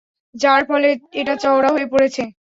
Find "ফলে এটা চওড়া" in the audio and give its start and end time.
0.69-1.69